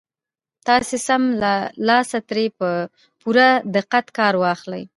[0.67, 1.53] تاسې سم له
[1.87, 2.69] لاسه ترې په
[3.21, 4.83] پوره دقت کار واخلئ.